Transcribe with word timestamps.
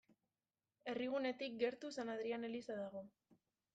Herrigunetik 0.93 1.59
gertu 1.65 1.93
San 1.99 2.13
Adrian 2.17 2.49
eliza 2.51 2.79
dago. 2.83 3.05